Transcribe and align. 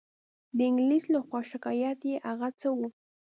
د 0.57 0.57
انګلیس 0.69 1.03
له 1.13 1.19
خوا 1.25 1.39
شکایت 1.51 1.99
یې 2.09 2.15
هغه 2.27 2.47
څه 2.59 2.67
وو. 2.77 2.87